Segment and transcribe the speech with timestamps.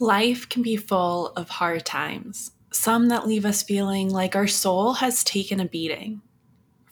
[0.00, 4.94] Life can be full of hard times, some that leave us feeling like our soul
[4.94, 6.22] has taken a beating.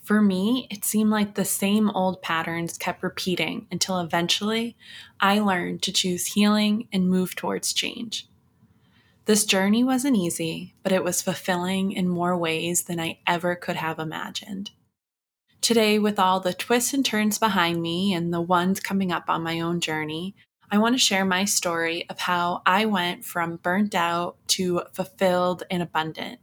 [0.03, 4.75] For me, it seemed like the same old patterns kept repeating until eventually
[5.21, 8.27] I learned to choose healing and move towards change.
[9.23, 13.77] This journey wasn't easy, but it was fulfilling in more ways than I ever could
[13.77, 14.71] have imagined.
[15.61, 19.43] Today, with all the twists and turns behind me and the ones coming up on
[19.43, 20.35] my own journey,
[20.69, 25.63] I want to share my story of how I went from burnt out to fulfilled
[25.71, 26.39] and abundant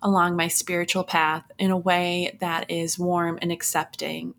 [0.00, 4.34] along my spiritual path in a way that is warm and accepting.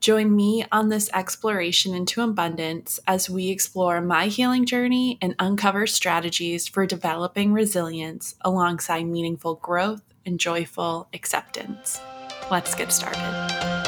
[0.00, 5.86] Join me on this exploration into abundance as we explore my healing journey and uncover
[5.86, 12.00] strategies for developing resilience alongside meaningful growth and joyful acceptance.
[12.50, 13.81] Let's get started.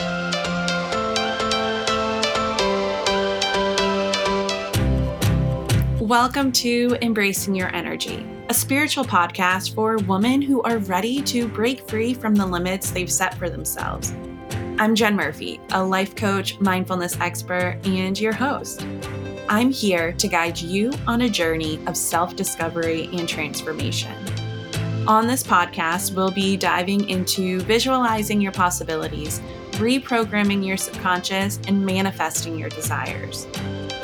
[6.04, 11.88] Welcome to Embracing Your Energy, a spiritual podcast for women who are ready to break
[11.88, 14.12] free from the limits they've set for themselves.
[14.78, 18.86] I'm Jen Murphy, a life coach, mindfulness expert, and your host.
[19.48, 24.14] I'm here to guide you on a journey of self discovery and transformation.
[25.08, 29.40] On this podcast, we'll be diving into visualizing your possibilities,
[29.76, 33.46] reprogramming your subconscious, and manifesting your desires.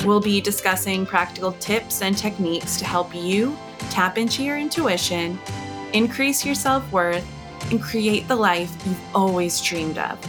[0.05, 3.55] We'll be discussing practical tips and techniques to help you
[3.91, 5.37] tap into your intuition,
[5.93, 7.27] increase your self worth,
[7.69, 10.19] and create the life you've always dreamed of.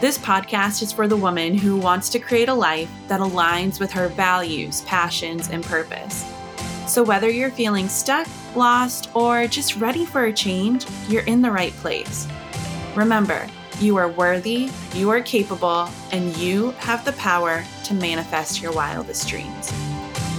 [0.00, 3.92] This podcast is for the woman who wants to create a life that aligns with
[3.92, 6.28] her values, passions, and purpose.
[6.88, 11.50] So, whether you're feeling stuck, lost, or just ready for a change, you're in the
[11.52, 12.26] right place.
[12.96, 13.46] Remember,
[13.80, 19.28] you are worthy, you are capable, and you have the power to manifest your wildest
[19.28, 19.72] dreams.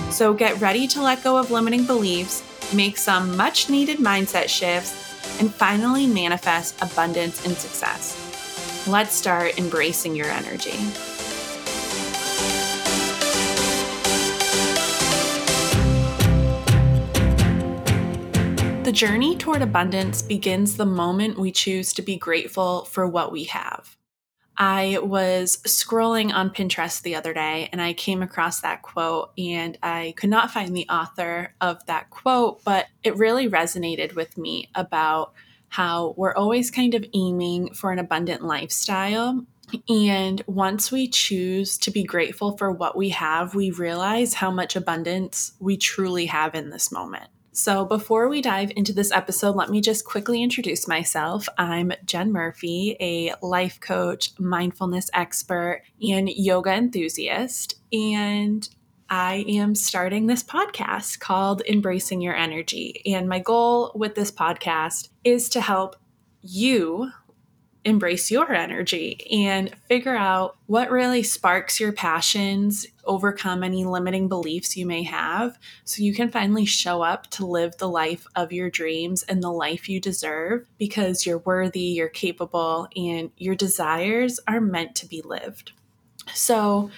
[0.10, 5.40] So get ready to let go of limiting beliefs, make some much needed mindset shifts,
[5.40, 8.88] and finally manifest abundance and success.
[8.88, 10.78] Let's start embracing your energy.
[18.94, 23.98] Journey toward abundance begins the moment we choose to be grateful for what we have.
[24.56, 29.80] I was scrolling on Pinterest the other day and I came across that quote, and
[29.82, 34.70] I could not find the author of that quote, but it really resonated with me
[34.76, 35.34] about
[35.70, 39.44] how we're always kind of aiming for an abundant lifestyle.
[39.90, 44.76] And once we choose to be grateful for what we have, we realize how much
[44.76, 47.28] abundance we truly have in this moment.
[47.56, 51.48] So, before we dive into this episode, let me just quickly introduce myself.
[51.56, 57.76] I'm Jen Murphy, a life coach, mindfulness expert, and yoga enthusiast.
[57.92, 58.68] And
[59.08, 63.04] I am starting this podcast called Embracing Your Energy.
[63.06, 65.96] And my goal with this podcast is to help
[66.42, 67.12] you
[67.86, 74.78] embrace your energy and figure out what really sparks your passions, overcome any limiting beliefs
[74.78, 78.70] you may have, so you can finally show up to live the life of your
[78.70, 84.62] dreams and the life you deserve because you're worthy, you're capable, and your desires are
[84.62, 85.74] meant to be lived.
[86.34, 86.90] So,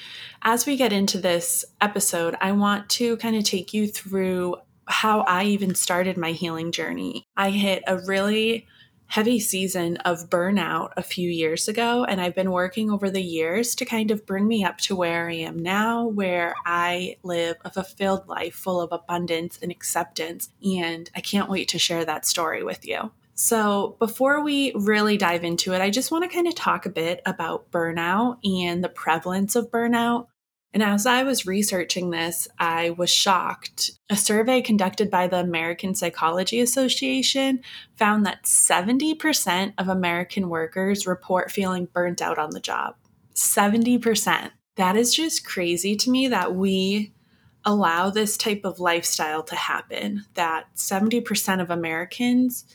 [0.42, 5.22] as we get into this episode, I want to kind of take you through how
[5.22, 7.28] I even started my healing journey.
[7.36, 8.68] I hit a really
[9.08, 12.04] heavy season of burnout a few years ago.
[12.06, 15.30] And I've been working over the years to kind of bring me up to where
[15.30, 20.50] I am now, where I live a fulfilled life full of abundance and acceptance.
[20.64, 23.12] And I can't wait to share that story with you.
[23.38, 26.90] So, before we really dive into it, I just want to kind of talk a
[26.90, 30.28] bit about burnout and the prevalence of burnout.
[30.76, 33.92] And as I was researching this, I was shocked.
[34.10, 37.62] A survey conducted by the American Psychology Association
[37.96, 42.96] found that 70% of American workers report feeling burnt out on the job.
[43.36, 44.52] 70%.
[44.76, 47.14] That is just crazy to me that we
[47.64, 52.66] allow this type of lifestyle to happen, that 70% of Americans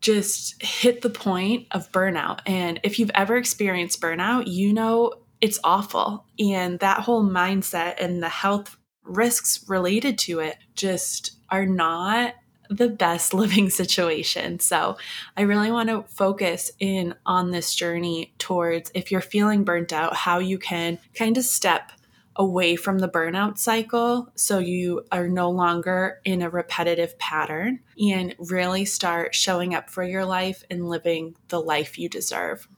[0.00, 2.40] just hit the point of burnout.
[2.46, 6.26] And if you've ever experienced burnout, you know it's awful.
[6.38, 12.34] And that whole mindset and the health risks related to it just are not
[12.68, 14.60] the best living situation.
[14.60, 14.96] So,
[15.36, 20.14] I really want to focus in on this journey towards if you're feeling burnt out,
[20.14, 21.92] how you can kind of step
[22.36, 28.34] away from the burnout cycle so you are no longer in a repetitive pattern and
[28.38, 32.68] really start showing up for your life and living the life you deserve.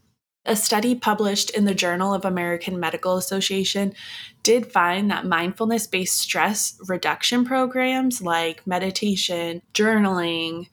[0.45, 3.95] A study published in the Journal of American Medical Association
[4.43, 10.67] did find that mindfulness based stress reduction programs like meditation, journaling,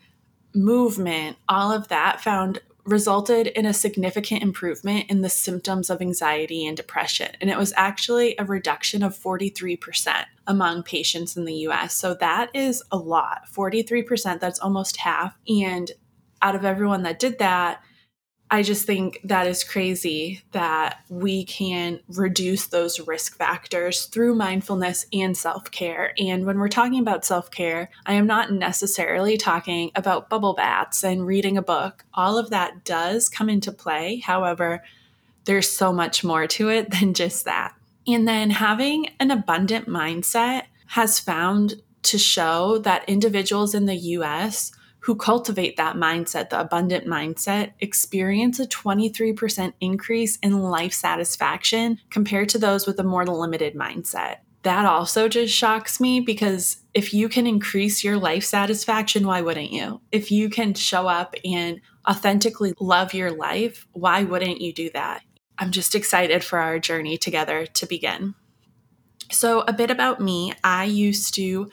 [0.55, 6.65] movement, all of that found resulted in a significant improvement in the symptoms of anxiety
[6.65, 7.29] and depression.
[7.39, 11.93] And it was actually a reduction of 43% among patients in the US.
[11.93, 15.37] So that is a lot 43%, that's almost half.
[15.47, 15.91] And
[16.41, 17.83] out of everyone that did that,
[18.51, 25.05] I just think that is crazy that we can reduce those risk factors through mindfulness
[25.13, 26.13] and self care.
[26.17, 31.03] And when we're talking about self care, I am not necessarily talking about bubble baths
[31.03, 32.05] and reading a book.
[32.15, 34.17] All of that does come into play.
[34.17, 34.83] However,
[35.45, 37.75] there's so much more to it than just that.
[38.07, 44.71] And then having an abundant mindset has found to show that individuals in the US
[45.01, 52.49] who cultivate that mindset, the abundant mindset, experience a 23% increase in life satisfaction compared
[52.49, 54.37] to those with a more limited mindset.
[54.63, 59.71] That also just shocks me because if you can increase your life satisfaction, why wouldn't
[59.71, 60.01] you?
[60.11, 65.21] If you can show up and authentically love your life, why wouldn't you do that?
[65.57, 68.35] I'm just excited for our journey together to begin.
[69.31, 71.69] So, a bit about me I used to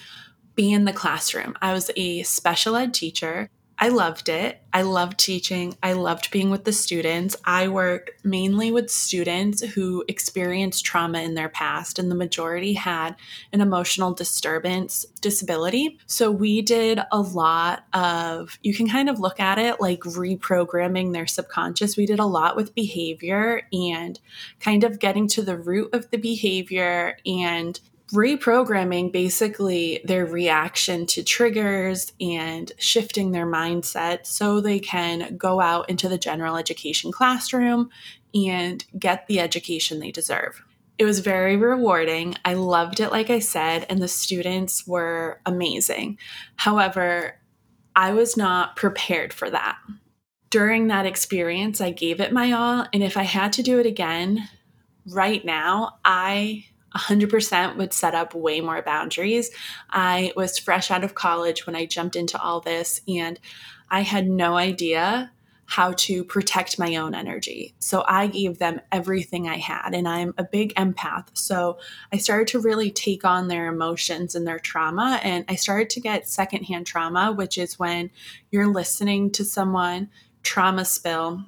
[0.57, 1.55] be in the classroom.
[1.63, 3.49] I was a special ed teacher.
[3.79, 4.63] I loved it.
[4.73, 5.77] I loved teaching.
[5.83, 7.37] I loved being with the students.
[7.45, 13.17] I work mainly with students who experienced trauma in their past, and the majority had
[13.53, 15.99] an emotional disturbance disability.
[16.07, 21.13] So we did a lot of, you can kind of look at it like reprogramming
[21.13, 21.99] their subconscious.
[21.99, 24.19] We did a lot with behavior and
[24.59, 27.79] kind of getting to the root of the behavior and
[28.13, 35.91] reprogramming basically their reaction to triggers and shifting their mindset so they can go out
[35.91, 37.91] into the general education classroom
[38.35, 40.63] and get the education they deserve.
[40.99, 42.37] It was very rewarding.
[42.45, 46.19] I loved it, like I said, and the students were amazing.
[46.57, 47.39] However,
[47.95, 49.77] I was not prepared for that.
[50.51, 52.87] During that experience, I gave it my all.
[52.93, 54.49] And if I had to do it again
[55.07, 59.51] right now, I 100% would set up way more boundaries.
[59.91, 63.39] I was fresh out of college when I jumped into all this, and
[63.91, 65.33] I had no idea
[65.69, 67.75] how to protect my own energy.
[67.81, 71.29] So I gave them everything I had, and I'm a big empath.
[71.35, 71.79] So
[72.13, 76.01] I started to really take on their emotions and their trauma, and I started to
[76.01, 78.11] get secondhand trauma, which is when
[78.51, 80.09] you're listening to someone
[80.43, 81.45] trauma spill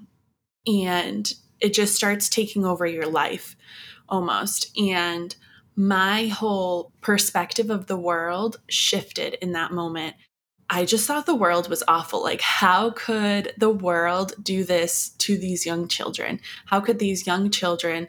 [0.67, 3.57] and it just starts taking over your life
[4.09, 4.77] almost.
[4.79, 5.35] And
[5.77, 10.17] my whole perspective of the world shifted in that moment.
[10.71, 12.23] I just thought the world was awful.
[12.23, 16.41] Like, how could the world do this to these young children?
[16.67, 18.09] How could these young children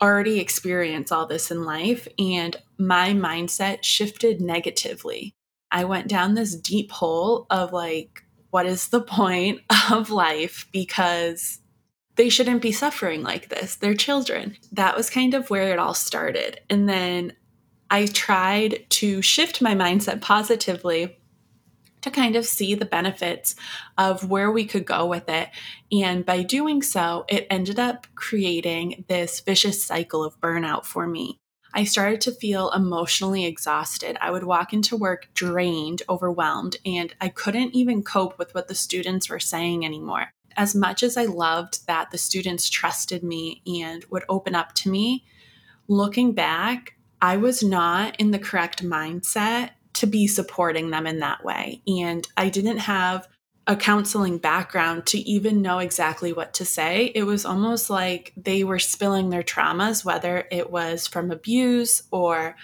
[0.00, 2.06] already experience all this in life?
[2.18, 5.32] And my mindset shifted negatively.
[5.72, 10.68] I went down this deep hole of like, what is the point of life?
[10.70, 11.58] Because
[12.16, 13.76] they shouldn't be suffering like this.
[13.76, 14.56] They're children.
[14.72, 16.60] That was kind of where it all started.
[16.70, 17.32] And then
[17.90, 21.18] I tried to shift my mindset positively
[22.02, 23.56] to kind of see the benefits
[23.96, 25.48] of where we could go with it.
[25.90, 31.40] And by doing so, it ended up creating this vicious cycle of burnout for me.
[31.72, 34.16] I started to feel emotionally exhausted.
[34.20, 38.76] I would walk into work drained, overwhelmed, and I couldn't even cope with what the
[38.76, 44.04] students were saying anymore as much as I loved that the students trusted me and
[44.10, 45.24] would open up to me,
[45.88, 51.44] looking back, I was not in the correct mindset to be supporting them in that
[51.44, 51.80] way.
[51.86, 53.28] And I didn't have
[53.66, 57.12] a counseling background to even know exactly what to say.
[57.14, 62.56] It was almost like they were spilling their traumas, whether it was from abuse or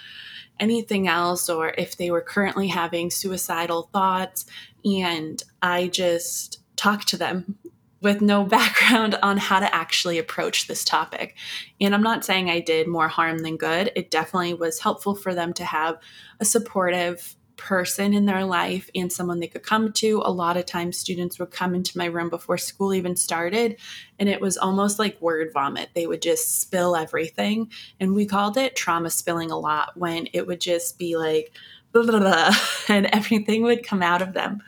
[0.58, 4.44] anything else, or if they were currently having suicidal thoughts.
[4.84, 7.56] And I just talked to them
[8.00, 11.36] with no background on how to actually approach this topic.
[11.80, 13.92] And I'm not saying I did more harm than good.
[13.96, 15.98] It definitely was helpful for them to have
[16.40, 20.22] a supportive person in their life and someone they could come to.
[20.24, 23.76] A lot of times, students would come into my room before school even started,
[24.18, 25.90] and it was almost like word vomit.
[25.94, 27.70] They would just spill everything.
[28.00, 31.52] And we called it trauma spilling a lot when it would just be like,
[31.92, 32.54] blah, blah, blah,
[32.88, 34.62] and everything would come out of them.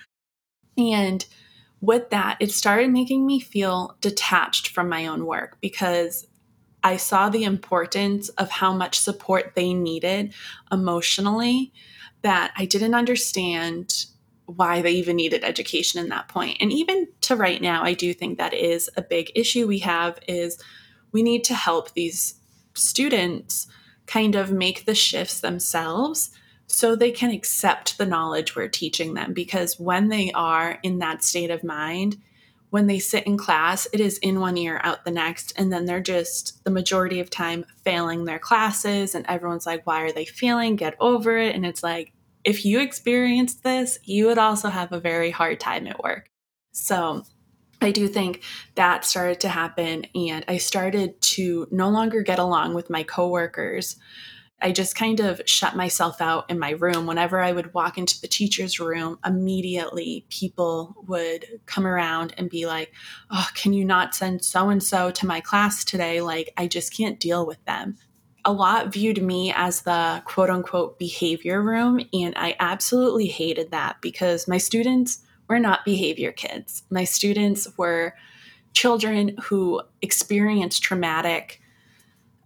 [0.77, 1.25] And
[1.83, 6.29] with that, it started making me feel detached from my own work because
[6.85, 10.33] I saw the importance of how much support they needed
[10.71, 11.73] emotionally
[12.23, 14.07] that I didn't understand
[14.47, 16.59] why they even needed education in that point.
[16.61, 20.21] And even to right now, I do think that is a big issue we have
[20.29, 20.63] is
[21.11, 22.35] we need to help these
[22.75, 23.67] students
[24.07, 26.31] kind of make the shifts themselves
[26.73, 31.23] so they can accept the knowledge we're teaching them because when they are in that
[31.23, 32.17] state of mind
[32.71, 35.85] when they sit in class it is in one ear out the next and then
[35.85, 40.25] they're just the majority of time failing their classes and everyone's like why are they
[40.25, 42.13] failing get over it and it's like
[42.45, 46.29] if you experienced this you would also have a very hard time at work
[46.73, 47.23] so
[47.83, 48.43] I do think
[48.77, 53.97] that started to happen, and I started to no longer get along with my coworkers.
[54.63, 57.07] I just kind of shut myself out in my room.
[57.07, 62.67] Whenever I would walk into the teacher's room, immediately people would come around and be
[62.67, 62.93] like,
[63.31, 66.21] Oh, can you not send so and so to my class today?
[66.21, 67.97] Like, I just can't deal with them.
[68.45, 74.01] A lot viewed me as the quote unquote behavior room, and I absolutely hated that
[74.01, 76.83] because my students were not behavior kids.
[76.91, 78.15] My students were
[78.75, 81.61] children who experienced traumatic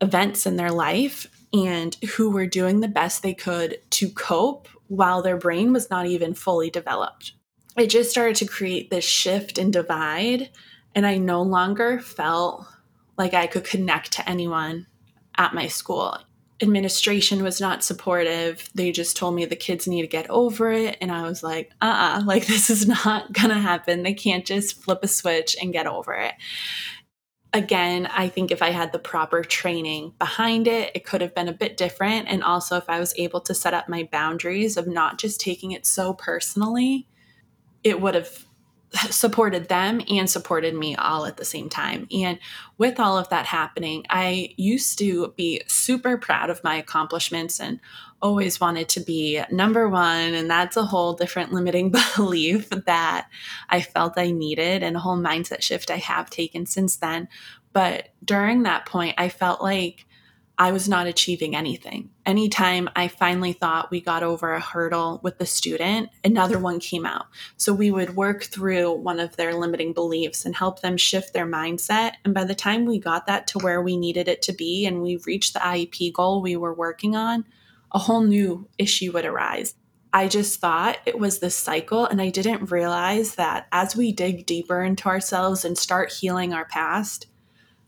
[0.01, 5.23] events in their life and who were doing the best they could to cope while
[5.23, 7.33] their brain was not even fully developed.
[7.77, 10.51] It just started to create this shift and divide,
[10.95, 12.67] and I no longer felt
[13.19, 14.87] like I could connect to anyone
[15.37, 16.19] at my school
[16.63, 18.69] administration was not supportive.
[18.75, 20.97] They just told me the kids need to get over it.
[21.01, 24.03] And I was like, uh uh-uh, uh like this is not gonna happen.
[24.03, 26.35] They can't just flip a switch and get over it.
[27.53, 31.49] Again, I think if I had the proper training behind it, it could have been
[31.49, 32.29] a bit different.
[32.29, 35.73] And also, if I was able to set up my boundaries of not just taking
[35.73, 37.09] it so personally,
[37.83, 38.47] it would have
[39.11, 42.07] supported them and supported me all at the same time.
[42.13, 42.39] And
[42.79, 47.81] with all of that happening, I used to be super proud of my accomplishments and
[48.23, 50.35] always wanted to be number one.
[50.35, 53.29] And that's a whole different limiting belief that
[53.69, 57.29] I felt I needed and a whole mindset shift I have taken since then.
[57.73, 60.07] But during that point, I felt like
[60.59, 62.09] I was not achieving anything.
[62.25, 67.05] Anytime I finally thought we got over a hurdle with the student, another one came
[67.05, 67.27] out.
[67.59, 71.47] So we would work through one of their limiting beliefs and help them shift their
[71.47, 72.13] mindset.
[72.25, 75.03] And by the time we got that to where we needed it to be and
[75.03, 77.45] we reached the IEP goal we were working on,
[77.93, 79.75] a whole new issue would arise.
[80.13, 84.47] I just thought it was this cycle, and I didn't realize that as we dig
[84.47, 87.27] deeper into ourselves and start healing our past,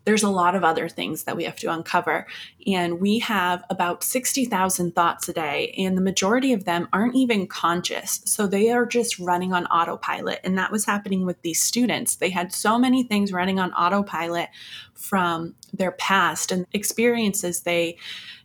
[0.05, 2.27] there's a lot of other things that we have to uncover.
[2.67, 7.47] And we have about 60,000 thoughts a day, and the majority of them aren't even
[7.47, 8.23] conscious.
[8.25, 10.41] So they are just running on autopilot.
[10.45, 12.17] And that was happening with these students.
[12.17, 14.49] They had so many things running on autopilot
[14.95, 17.99] from their past and experiences they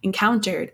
[0.04, 0.74] encountered.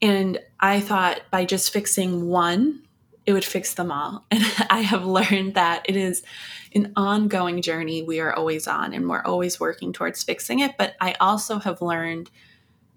[0.00, 2.82] And I thought by just fixing one,
[3.26, 4.24] it would fix them all.
[4.30, 6.22] And I have learned that it is
[6.74, 10.76] an ongoing journey we are always on and we're always working towards fixing it.
[10.78, 12.30] But I also have learned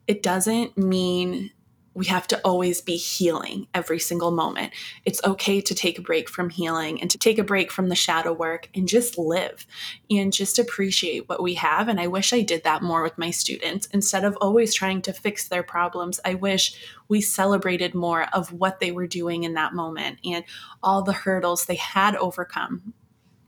[0.07, 1.51] it doesn't mean
[1.93, 4.71] we have to always be healing every single moment.
[5.03, 7.95] It's okay to take a break from healing and to take a break from the
[7.95, 9.65] shadow work and just live
[10.09, 11.89] and just appreciate what we have.
[11.89, 13.87] And I wish I did that more with my students.
[13.87, 16.73] Instead of always trying to fix their problems, I wish
[17.09, 20.45] we celebrated more of what they were doing in that moment and
[20.81, 22.93] all the hurdles they had overcome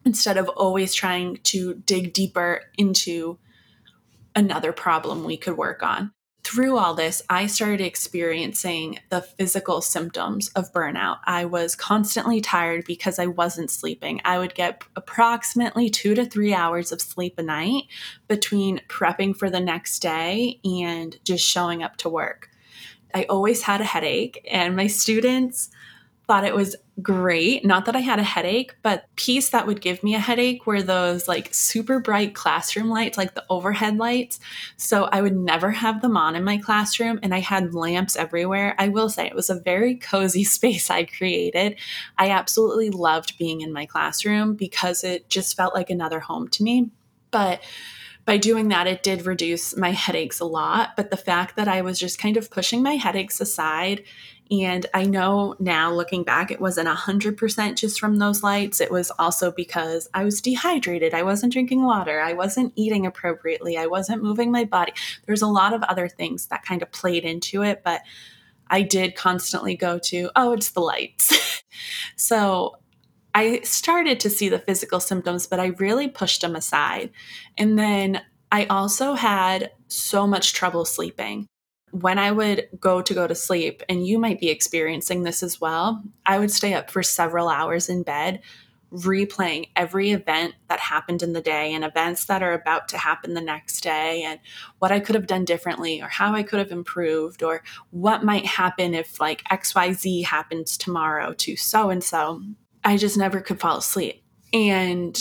[0.05, 3.37] instead of always trying to dig deeper into
[4.35, 6.11] another problem we could work on.
[6.53, 11.17] Through all this, I started experiencing the physical symptoms of burnout.
[11.25, 14.21] I was constantly tired because I wasn't sleeping.
[14.23, 17.85] I would get approximately two to three hours of sleep a night
[18.27, 22.51] between prepping for the next day and just showing up to work.
[23.15, 25.71] I always had a headache, and my students
[26.27, 27.65] thought it was great.
[27.65, 30.81] Not that I had a headache, but piece that would give me a headache were
[30.81, 34.39] those like super bright classroom lights, like the overhead lights.
[34.77, 38.75] So I would never have them on in my classroom and I had lamps everywhere.
[38.77, 41.77] I will say it was a very cozy space I created.
[42.17, 46.63] I absolutely loved being in my classroom because it just felt like another home to
[46.63, 46.91] me.
[47.31, 47.61] But
[48.25, 50.91] by doing that, it did reduce my headaches a lot.
[50.95, 54.03] But the fact that I was just kind of pushing my headaches aside
[54.51, 58.81] and I know now looking back, it wasn't 100% just from those lights.
[58.81, 61.13] It was also because I was dehydrated.
[61.13, 62.19] I wasn't drinking water.
[62.19, 63.77] I wasn't eating appropriately.
[63.77, 64.93] I wasn't moving my body.
[65.25, 68.01] There's a lot of other things that kind of played into it, but
[68.67, 71.63] I did constantly go to, oh, it's the lights.
[72.15, 72.77] so
[73.33, 77.11] I started to see the physical symptoms, but I really pushed them aside.
[77.57, 78.21] And then
[78.51, 81.47] I also had so much trouble sleeping
[81.93, 85.61] when I would go to go to sleep, and you might be experiencing this as
[85.61, 88.41] well, I would stay up for several hours in bed
[88.91, 93.33] replaying every event that happened in the day and events that are about to happen
[93.33, 94.39] the next day and
[94.79, 98.45] what I could have done differently or how I could have improved or what might
[98.45, 102.41] happen if like XYZ happens tomorrow to so and so.
[102.83, 104.23] I just never could fall asleep.
[104.51, 105.17] And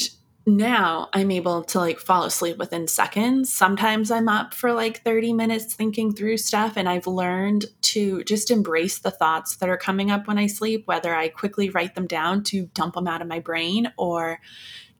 [0.46, 3.52] now I'm able to like fall asleep within seconds.
[3.52, 8.50] Sometimes I'm up for like 30 minutes thinking through stuff, and I've learned to just
[8.50, 12.06] embrace the thoughts that are coming up when I sleep, whether I quickly write them
[12.06, 14.40] down to dump them out of my brain or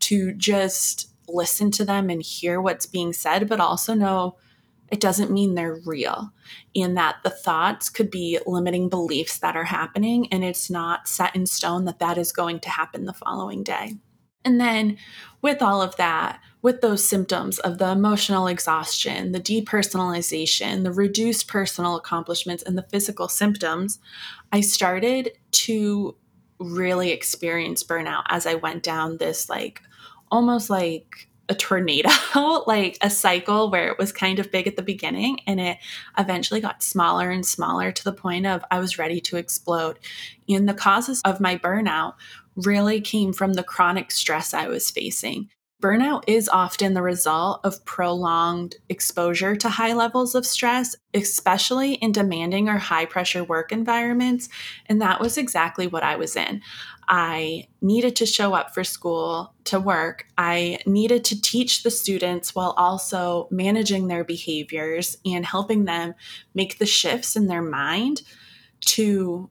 [0.01, 4.37] to just listen to them and hear what's being said, but also know
[4.91, 6.33] it doesn't mean they're real
[6.77, 11.35] and that the thoughts could be limiting beliefs that are happening and it's not set
[11.35, 13.95] in stone that that is going to happen the following day.
[14.45, 14.99] And then,
[15.41, 21.49] with all of that, with those symptoms of the emotional exhaustion, the depersonalization, the reduced
[21.49, 23.99] personal accomplishments, and the physical symptoms,
[24.53, 26.17] I started to
[26.59, 29.83] really experience burnout as I went down this, like,
[30.31, 32.09] almost like a tornado,
[32.67, 35.79] like a cycle where it was kind of big at the beginning and it
[36.19, 39.99] eventually got smaller and smaller to the point of I was ready to explode.
[40.49, 42.15] And the causes of my burnout
[42.57, 45.49] really came from the chronic stress I was facing.
[45.83, 52.13] Burnout is often the result of prolonged exposure to high levels of stress, especially in
[52.13, 54.49] demanding or high pressure work environments.
[54.87, 56.63] And that was exactly what I was in.
[57.09, 60.27] I needed to show up for school to work.
[60.39, 66.15] I needed to teach the students while also managing their behaviors and helping them
[66.55, 68.23] make the shifts in their mind
[68.85, 69.51] to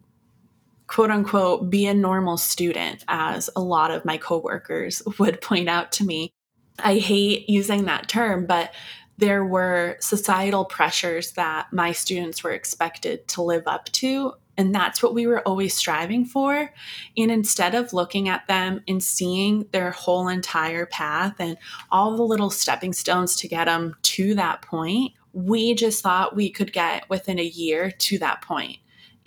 [0.92, 5.92] quote unquote be a normal student as a lot of my coworkers would point out
[5.92, 6.34] to me
[6.80, 8.74] i hate using that term but
[9.18, 15.02] there were societal pressures that my students were expected to live up to and that's
[15.02, 16.72] what we were always striving for.
[17.18, 21.58] And instead of looking at them and seeing their whole entire path and
[21.90, 26.52] all the little stepping stones to get them to that point, we just thought we
[26.52, 28.78] could get within a year to that point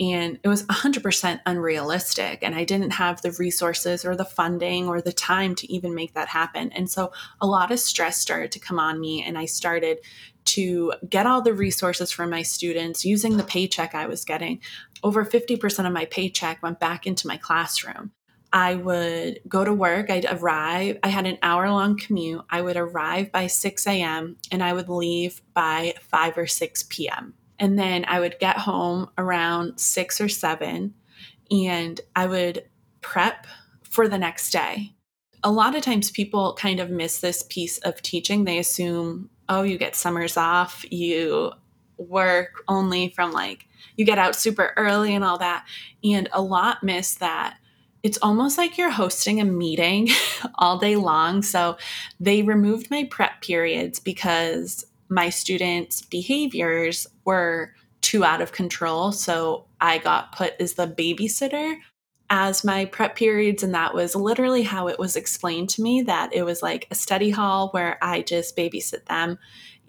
[0.01, 5.01] and it was 100% unrealistic and i didn't have the resources or the funding or
[5.01, 8.59] the time to even make that happen and so a lot of stress started to
[8.59, 9.99] come on me and i started
[10.45, 14.61] to get all the resources from my students using the paycheck i was getting
[15.03, 18.13] over 50% of my paycheck went back into my classroom
[18.55, 20.11] I would go to work.
[20.11, 20.99] I'd arrive.
[21.03, 22.45] I had an hour long commute.
[22.49, 24.37] I would arrive by 6 a.m.
[24.53, 27.35] and I would leave by 5 or 6 p.m.
[27.59, 30.95] And then I would get home around six or seven
[31.51, 32.65] and I would
[33.01, 33.47] prep
[33.83, 34.93] for the next day.
[35.43, 38.45] A lot of times people kind of miss this piece of teaching.
[38.45, 41.53] They assume, oh, you get summers off, you
[41.99, 45.67] work only from like, you get out super early and all that.
[46.03, 47.59] And a lot miss that
[48.05, 50.11] it's almost like you're hosting a meeting
[50.57, 51.41] all day long.
[51.43, 51.79] So
[52.21, 54.85] they removed my prep periods because
[55.15, 59.13] my students' behaviors were too out of control.
[59.13, 61.77] So I got put as the babysitter
[62.31, 63.63] as my prep periods.
[63.63, 66.95] And that was literally how it was explained to me that it was like a
[66.95, 69.39] study hall where I just babysit them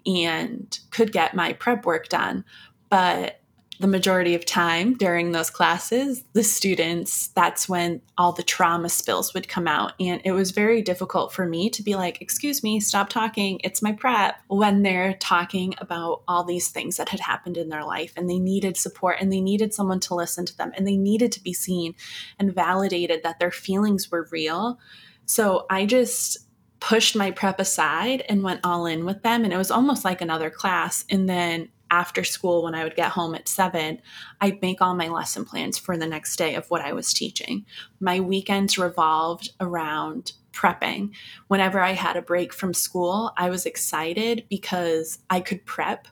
[0.06, 2.44] and could get my prep work done.
[2.88, 3.40] But
[3.78, 9.34] the majority of time during those classes, the students, that's when all the trauma spills
[9.34, 9.92] would come out.
[10.00, 13.60] And it was very difficult for me to be like, excuse me, stop talking.
[13.64, 17.84] It's my prep when they're talking about all these things that had happened in their
[17.84, 20.96] life and they needed support and they needed someone to listen to them and they
[20.96, 21.94] needed to be seen
[22.38, 24.78] and validated that their feelings were real.
[25.26, 26.38] So I just
[26.80, 29.44] pushed my prep aside and went all in with them.
[29.44, 31.04] And it was almost like another class.
[31.10, 34.00] And then after school when I would get home at seven,
[34.40, 37.64] I'd make all my lesson plans for the next day of what I was teaching.
[38.00, 41.10] My weekends revolved around prepping.
[41.48, 46.08] Whenever I had a break from school, I was excited because I could prep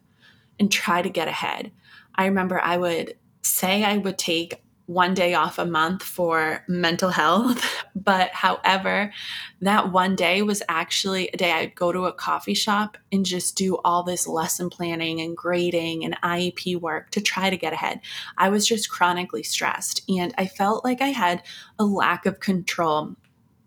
[0.61, 1.73] and try to get ahead.
[2.15, 7.11] I remember I would say I would take one day off a month for mental
[7.11, 7.65] health.
[7.97, 9.13] But however,
[9.61, 13.57] that one day was actually a day I'd go to a coffee shop and just
[13.57, 18.01] do all this lesson planning and grading and IEP work to try to get ahead.
[18.37, 21.45] I was just chronically stressed and I felt like I had
[21.79, 23.15] a lack of control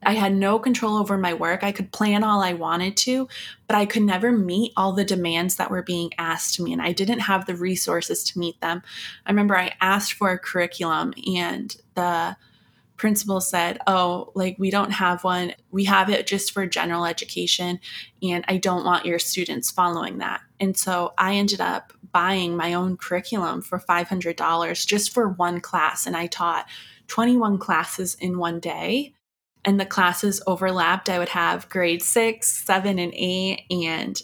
[0.08, 1.66] I had no control over my work.
[1.66, 3.28] I could plan all I wanted to,
[3.68, 6.82] but I could never meet all the demands that were being asked to me, and
[6.82, 8.82] I didn't have the resources to meet them.
[9.26, 12.38] I remember I asked for a curriculum, and the
[12.96, 15.54] principal said, Oh, like we don't have one.
[15.72, 17.82] We have it just for general education.
[18.24, 20.42] And I don't want your students following that.
[20.60, 26.08] And so I ended up buying my own curriculum for $500 just for one class.
[26.08, 26.66] And I taught
[27.08, 29.14] 21 classes in one day.
[29.68, 31.10] And the classes overlapped.
[31.10, 33.66] I would have grade six, seven, and eight.
[33.70, 34.20] And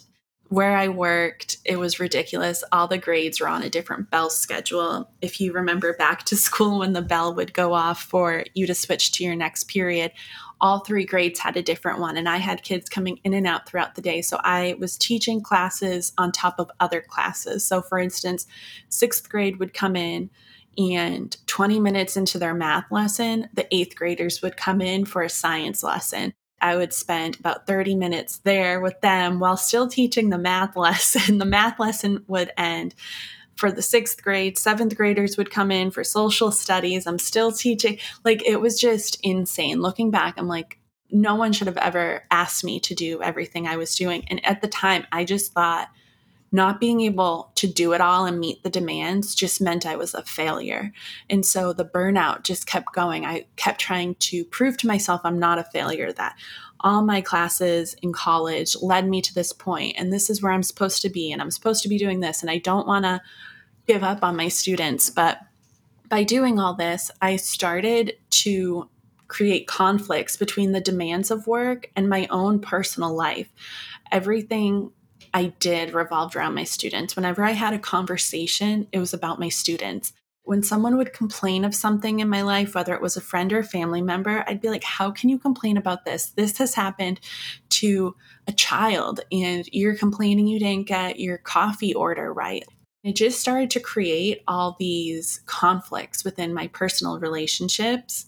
[0.48, 2.64] where I worked, it was ridiculous.
[2.72, 5.10] All the grades were on a different bell schedule.
[5.20, 8.74] If you remember back to school when the bell would go off for you to
[8.74, 10.12] switch to your next period,
[10.62, 12.16] all three grades had a different one.
[12.16, 14.22] And I had kids coming in and out throughout the day.
[14.22, 17.66] So I was teaching classes on top of other classes.
[17.66, 18.46] So, for instance,
[18.88, 20.30] sixth grade would come in.
[20.78, 25.30] And 20 minutes into their math lesson, the eighth graders would come in for a
[25.30, 26.34] science lesson.
[26.60, 31.38] I would spend about 30 minutes there with them while still teaching the math lesson.
[31.38, 32.94] The math lesson would end
[33.56, 37.06] for the sixth grade, seventh graders would come in for social studies.
[37.06, 37.98] I'm still teaching.
[38.24, 39.80] Like it was just insane.
[39.80, 40.78] Looking back, I'm like,
[41.10, 44.24] no one should have ever asked me to do everything I was doing.
[44.28, 45.88] And at the time, I just thought,
[46.54, 50.14] not being able to do it all and meet the demands just meant I was
[50.14, 50.92] a failure.
[51.28, 53.26] And so the burnout just kept going.
[53.26, 56.36] I kept trying to prove to myself I'm not a failure, that
[56.78, 60.62] all my classes in college led me to this point, and this is where I'm
[60.62, 63.20] supposed to be, and I'm supposed to be doing this, and I don't want to
[63.88, 65.10] give up on my students.
[65.10, 65.40] But
[66.08, 68.88] by doing all this, I started to
[69.26, 73.48] create conflicts between the demands of work and my own personal life.
[74.12, 74.92] Everything
[75.34, 77.16] I did revolved around my students.
[77.16, 80.12] Whenever I had a conversation, it was about my students.
[80.44, 83.58] When someone would complain of something in my life, whether it was a friend or
[83.58, 86.30] a family member, I'd be like, How can you complain about this?
[86.30, 87.18] This has happened
[87.70, 88.14] to
[88.46, 92.64] a child, and you're complaining you didn't get your coffee order right.
[93.02, 98.26] It just started to create all these conflicts within my personal relationships.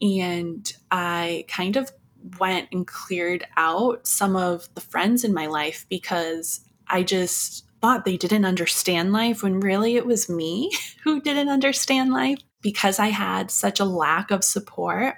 [0.00, 1.92] And I kind of
[2.38, 8.04] went and cleared out some of the friends in my life because I just thought
[8.04, 10.72] they didn't understand life when really it was me
[11.04, 12.38] who didn't understand life.
[12.62, 15.14] Because I had such a lack of support,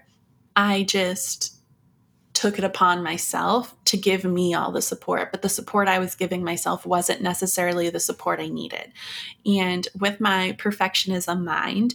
[0.54, 1.58] I just
[2.38, 6.14] took it upon myself to give me all the support, but the support I was
[6.14, 8.92] giving myself wasn't necessarily the support I needed.
[9.44, 11.94] And with my perfectionism mind,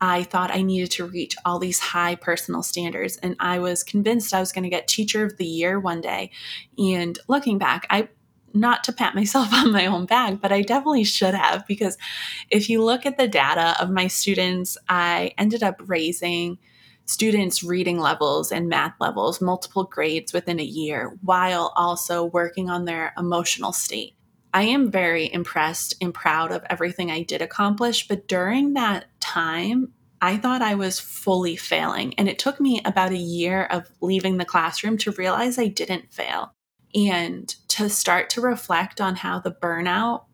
[0.00, 3.16] I thought I needed to reach all these high personal standards.
[3.18, 6.30] And I was convinced I was going to get Teacher of the Year one day.
[6.78, 8.08] And looking back, I
[8.52, 11.98] not to pat myself on my own back, but I definitely should have because
[12.50, 16.58] if you look at the data of my students, I ended up raising
[17.06, 22.86] students' reading levels and math levels multiple grades within a year while also working on
[22.86, 24.14] their emotional state.
[24.54, 29.92] I am very impressed and proud of everything I did accomplish, but during that time,
[30.22, 32.14] I thought I was fully failing.
[32.14, 36.12] And it took me about a year of leaving the classroom to realize I didn't
[36.12, 36.54] fail
[36.94, 40.26] and to start to reflect on how the burnout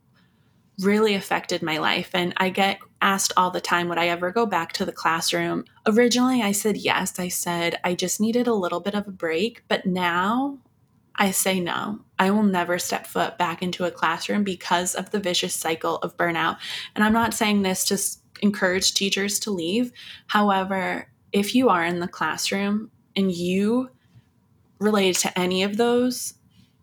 [0.81, 2.11] really affected my life.
[2.13, 5.65] And I get asked all the time, would I ever go back to the classroom?
[5.87, 7.19] Originally, I said yes.
[7.19, 9.65] I said I just needed a little bit of a break.
[9.67, 10.59] But now
[11.21, 12.01] I say no.
[12.19, 16.17] I will never step foot back into a classroom because of the vicious cycle of
[16.17, 16.57] burnout.
[16.95, 19.93] And I'm not saying this to encourage teachers to leave.
[20.29, 23.91] However, if you are in the classroom and you
[24.79, 26.35] relate to any of those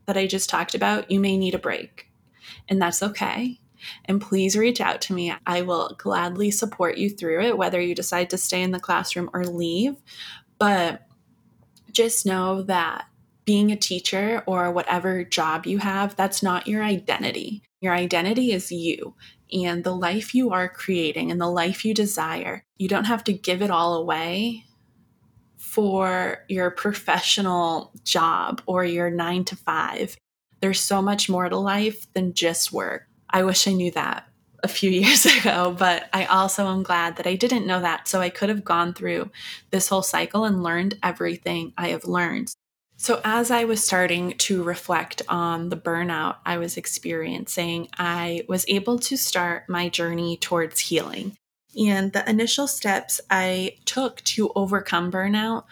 [0.06, 2.08] that I just talked about, you may need a break.
[2.70, 3.60] And that's okay.
[4.06, 5.34] And please reach out to me.
[5.48, 9.32] I will gladly support you through it, whether you decide to stay in the classroom
[9.34, 9.96] or leave.
[10.60, 11.08] But
[11.92, 13.06] just know that
[13.48, 17.64] being a teacher or whatever job you have, that's not your identity.
[17.80, 19.16] Your identity is you
[19.54, 22.66] and the life you are creating and the life you desire.
[22.78, 24.66] You don't have to give it all away
[25.56, 30.18] for your professional job or your nine to five.
[30.60, 33.08] There's so much more to life than just work.
[33.30, 34.28] I wish I knew that
[34.62, 38.10] a few years ago, but I also am glad that I didn't know that.
[38.10, 39.32] So I could have gone through
[39.72, 42.54] this whole cycle and learned everything I have learned.
[43.00, 48.66] So, as I was starting to reflect on the burnout I was experiencing, I was
[48.68, 51.38] able to start my journey towards healing.
[51.80, 55.66] And the initial steps I took to overcome burnout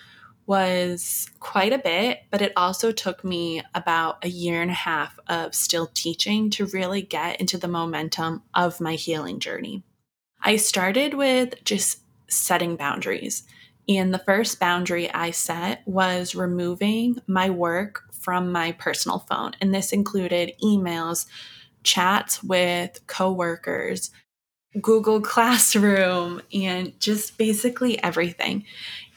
[0.46, 5.18] was quite a bit, but it also took me about a year and a half
[5.28, 9.84] of still teaching to really get into the momentum of my healing journey.
[10.44, 13.44] I started with just setting boundaries.
[13.88, 19.52] And the first boundary I set was removing my work from my personal phone.
[19.62, 21.28] And this included emails,
[21.84, 24.12] chats with coworkers,
[24.82, 28.66] Google Classroom and just basically everything.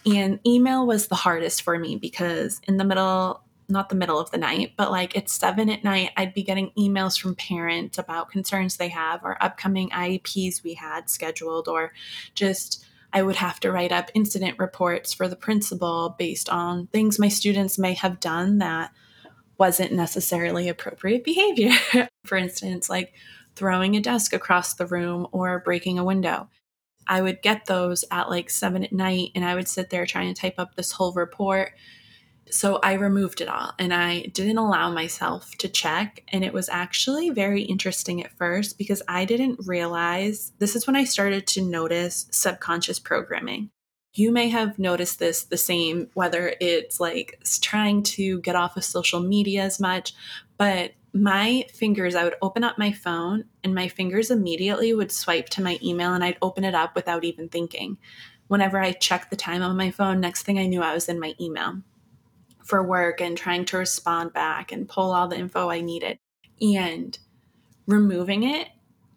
[0.07, 4.31] And email was the hardest for me because in the middle, not the middle of
[4.31, 8.31] the night, but like it's seven at night, I'd be getting emails from parents about
[8.31, 11.93] concerns they have or upcoming IEPs we had scheduled, or
[12.35, 17.19] just I would have to write up incident reports for the principal based on things
[17.19, 18.93] my students may have done that
[19.59, 21.73] wasn't necessarily appropriate behavior.
[22.25, 23.13] for instance, like
[23.57, 26.49] throwing a desk across the room or breaking a window.
[27.07, 30.33] I would get those at like seven at night and I would sit there trying
[30.33, 31.73] to type up this whole report.
[32.51, 36.25] So I removed it all and I didn't allow myself to check.
[36.29, 40.97] And it was actually very interesting at first because I didn't realize this is when
[40.97, 43.71] I started to notice subconscious programming.
[44.15, 48.85] You may have noticed this the same, whether it's like trying to get off of
[48.85, 50.15] social media as much,
[50.57, 55.49] but my fingers, I would open up my phone and my fingers immediately would swipe
[55.51, 57.99] to my email and I'd open it up without even thinking.
[58.49, 61.21] Whenever I checked the time on my phone, next thing I knew, I was in
[61.21, 61.83] my email
[62.69, 66.19] for work and trying to respond back and pull all the info I needed.
[66.61, 67.19] And
[67.87, 68.69] removing it,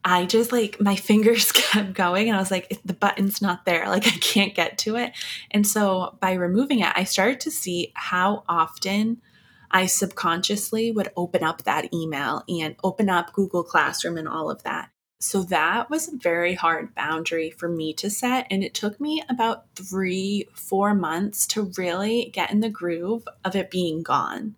[0.04, 3.88] I just like my fingers kept going and I was like, the button's not there.
[3.88, 5.12] Like I can't get to it.
[5.52, 9.22] And so by removing it, I started to see how often
[9.70, 14.64] I subconsciously would open up that email and open up Google Classroom and all of
[14.64, 14.90] that.
[15.24, 18.48] So that was a very hard boundary for me to set.
[18.50, 23.56] And it took me about three, four months to really get in the groove of
[23.56, 24.56] it being gone.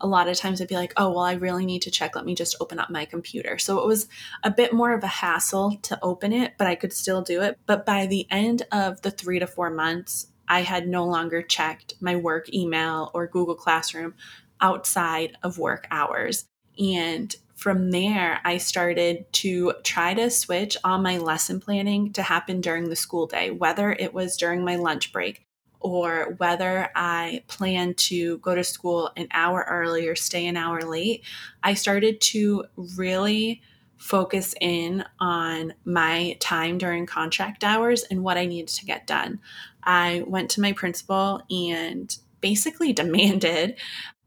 [0.00, 2.16] A lot of times I'd be like, oh, well, I really need to check.
[2.16, 3.56] Let me just open up my computer.
[3.56, 4.08] So it was
[4.42, 7.56] a bit more of a hassle to open it, but I could still do it.
[7.66, 11.94] But by the end of the three to four months, I had no longer checked
[12.00, 14.14] my work email or Google Classroom
[14.60, 16.46] outside of work hours.
[16.76, 22.62] And from there, I started to try to switch all my lesson planning to happen
[22.62, 25.44] during the school day, whether it was during my lunch break
[25.78, 30.80] or whether I planned to go to school an hour early or stay an hour
[30.80, 31.22] late.
[31.62, 32.64] I started to
[32.96, 33.60] really
[33.98, 39.38] focus in on my time during contract hours and what I needed to get done.
[39.82, 43.76] I went to my principal and basically demanded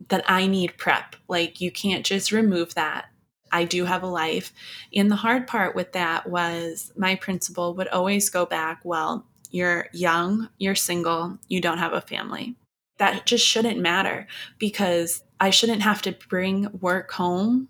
[0.09, 1.15] that I need prep.
[1.27, 3.07] Like, you can't just remove that.
[3.53, 4.51] I do have a life.
[4.93, 9.87] And the hard part with that was my principal would always go back, well, you're
[9.93, 12.55] young, you're single, you don't have a family.
[12.97, 17.69] That just shouldn't matter because I shouldn't have to bring work home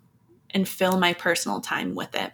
[0.51, 2.31] and fill my personal time with it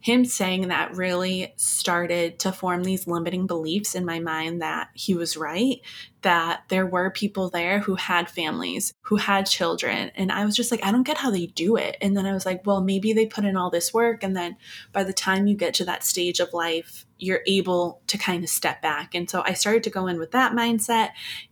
[0.00, 5.14] him saying that really started to form these limiting beliefs in my mind that he
[5.14, 5.80] was right,
[6.22, 10.12] that there were people there who had families, who had children.
[10.14, 11.96] And I was just like, I don't get how they do it.
[12.00, 14.22] And then I was like, well, maybe they put in all this work.
[14.22, 14.56] And then
[14.92, 18.50] by the time you get to that stage of life, you're able to kind of
[18.50, 19.16] step back.
[19.16, 21.10] And so I started to go in with that mindset.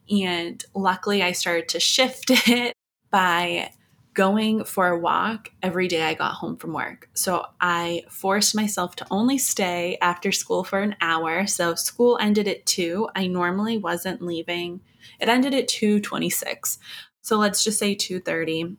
[0.08, 2.74] And luckily, I started to shift it
[3.10, 3.70] by
[4.16, 7.08] going for a walk every day I got home from work.
[7.12, 11.46] So I forced myself to only stay after school for an hour.
[11.46, 13.08] So school ended at 2.
[13.14, 14.80] I normally wasn't leaving.
[15.20, 16.78] It ended at 2:26.
[17.20, 18.76] So let's just say 2:30.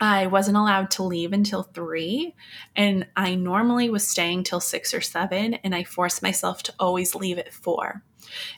[0.00, 2.34] I wasn't allowed to leave until 3
[2.76, 7.14] and I normally was staying till 6 or 7 and I forced myself to always
[7.14, 8.02] leave at 4.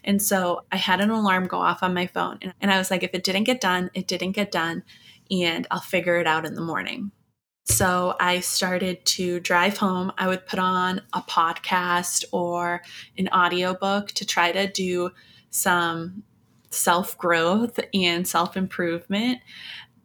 [0.04, 3.02] And so I had an alarm go off on my phone and I was like
[3.02, 4.82] if it didn't get done, it didn't get done
[5.30, 7.12] and I'll figure it out in the morning.
[7.64, 10.12] So I started to drive home.
[10.18, 12.82] I would put on a podcast or
[13.16, 15.10] an audiobook to try to do
[15.50, 16.24] some
[16.70, 19.38] self growth and self improvement.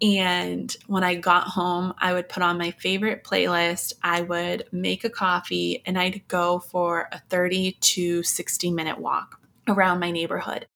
[0.01, 3.93] And when I got home, I would put on my favorite playlist.
[4.03, 9.39] I would make a coffee and I'd go for a 30 to 60 minute walk
[9.67, 10.67] around my neighborhood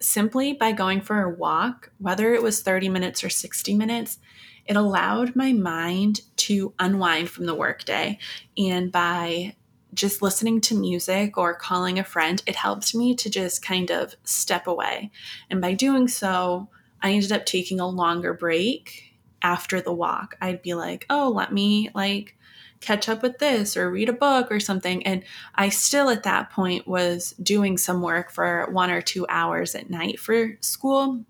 [0.00, 4.18] simply by going for a walk, whether it was 30 minutes or 60 minutes,
[4.66, 8.18] it allowed my mind to unwind from the workday.
[8.58, 9.54] And by
[9.94, 14.14] just listening to music or calling a friend, it helped me to just kind of
[14.24, 15.10] step away.
[15.48, 16.68] And by doing so,
[17.00, 20.36] I ended up taking a longer break after the walk.
[20.40, 22.35] I'd be like, oh, let me like
[22.80, 25.04] catch up with this or read a book or something.
[25.06, 25.22] And
[25.54, 29.90] I still at that point was doing some work for one or two hours at
[29.90, 31.24] night for school.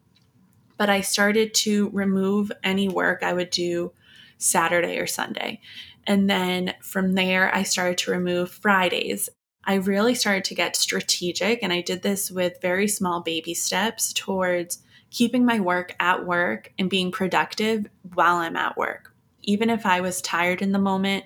[0.76, 3.92] But I started to remove any work I would do
[4.38, 5.60] Saturday or Sunday.
[6.06, 9.28] And then from there, I started to remove Fridays.
[9.64, 14.12] I really started to get strategic, and I did this with very small baby steps
[14.12, 19.15] towards keeping my work at work and being productive while I'm at work
[19.46, 21.24] even if I was tired in the moment,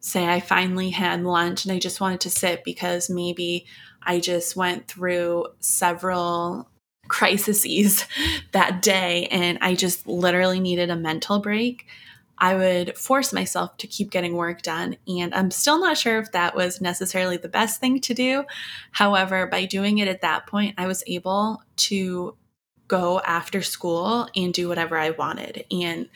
[0.00, 3.66] say I finally had lunch and I just wanted to sit because maybe
[4.02, 6.68] I just went through several
[7.08, 8.06] crises
[8.52, 11.86] that day and I just literally needed a mental break.
[12.38, 14.96] I would force myself to keep getting work done.
[15.08, 18.44] And I'm still not sure if that was necessarily the best thing to do.
[18.92, 22.36] However, by doing it at that point, I was able to
[22.88, 26.08] go after school and do whatever I wanted and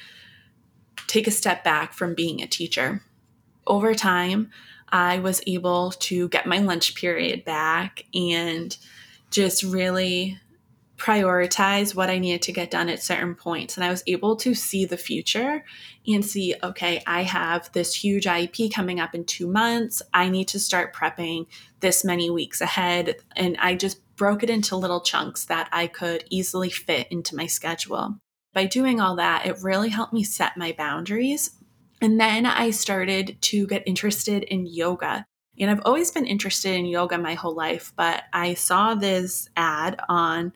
[1.06, 3.02] take a step back from being a teacher.
[3.66, 4.50] Over time,
[4.88, 8.76] I was able to get my lunch period back and
[9.30, 10.38] just really
[11.00, 13.76] prioritize what I needed to get done at certain points.
[13.76, 15.64] And I was able to see the future
[16.06, 20.02] and see, okay, I have this huge IEP coming up in two months.
[20.12, 21.46] I need to start prepping
[21.80, 23.16] this many weeks ahead.
[23.34, 27.46] And I just broke it into little chunks that I could easily fit into my
[27.46, 28.16] schedule.
[28.52, 31.50] By doing all that, it really helped me set my boundaries.
[32.00, 35.24] And then I started to get interested in yoga.
[35.58, 40.00] And I've always been interested in yoga my whole life, but I saw this ad
[40.08, 40.52] on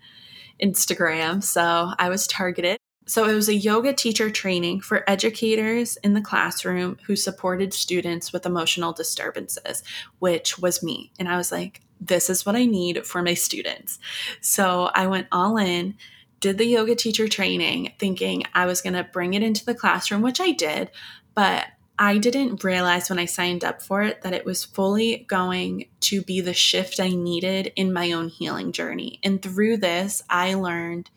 [0.62, 1.42] Instagram.
[1.42, 2.78] So I was targeted.
[3.07, 8.33] So it was a yoga teacher training for educators in the classroom who supported students
[8.33, 9.83] with emotional disturbances,
[10.20, 11.12] which was me.
[11.18, 13.98] And I was like, this is what I need for my students.
[14.40, 15.96] So I went all in,
[16.44, 20.20] did the yoga teacher training, thinking I was going to bring it into the classroom,
[20.20, 20.90] which I did.
[21.35, 21.64] But
[21.98, 26.20] I didn't realize when I signed up for it that it was fully going to
[26.20, 29.20] be the shift I needed in my own healing journey.
[29.22, 31.09] And through this, I learned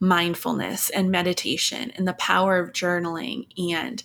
[0.00, 4.02] mindfulness and meditation and the power of journaling and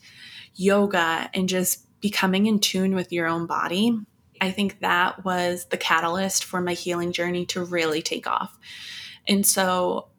[0.53, 3.97] yoga and just becoming in tune with your own body.
[4.39, 8.55] I think that was the catalyst for my healing journey to really take off.
[9.27, 10.09] And so,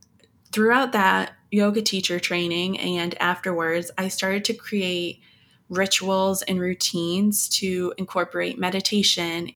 [0.55, 5.21] throughout that yoga teacher training and afterwards, I started to create
[5.69, 9.51] rituals and routines to incorporate meditation.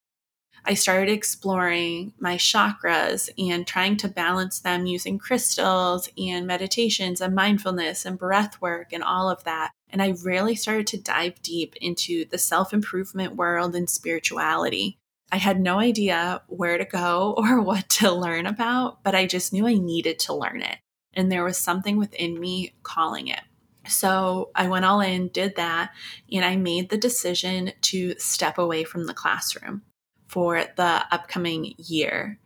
[0.64, 7.32] I started exploring my chakras and trying to balance them using crystals and meditations and
[7.32, 9.70] mindfulness and breath work and all of that.
[9.90, 14.98] And I really started to dive deep into the self improvement world and spirituality.
[15.30, 19.52] I had no idea where to go or what to learn about, but I just
[19.52, 20.78] knew I needed to learn it.
[21.18, 23.40] And there was something within me calling it.
[23.88, 25.90] So I went all in, did that,
[26.32, 29.82] and I made the decision to step away from the classroom
[30.28, 32.38] for the upcoming year.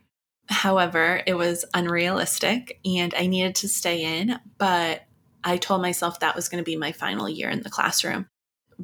[0.49, 5.03] However, it was unrealistic and I needed to stay in, but
[5.45, 8.29] I told myself that was going to be my final year in the classroom.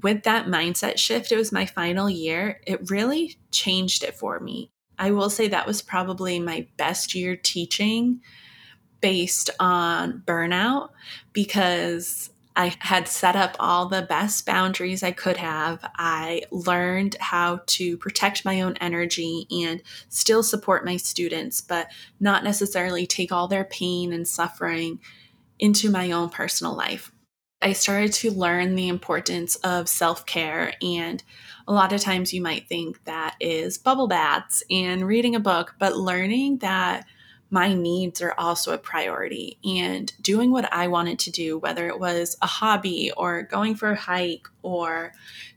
[0.02, 2.60] With that mindset shift, it was my final year.
[2.66, 4.70] It really changed it for me.
[4.98, 8.20] I will say that was probably my best year teaching
[9.00, 10.90] based on burnout
[11.32, 15.78] because I had set up all the best boundaries I could have.
[15.94, 21.86] I learned how to protect my own energy and still support my students, but
[22.18, 24.98] not necessarily take all their pain and suffering
[25.60, 27.12] into my own personal life.
[27.62, 30.72] I started to learn the importance of self care.
[30.82, 31.22] And
[31.68, 35.76] a lot of times you might think that is bubble baths and reading a book,
[35.78, 37.06] but learning that
[37.50, 41.98] my needs are also a priority and doing what I wanted to do, whether it
[41.98, 45.12] was a hobby or going for a hike or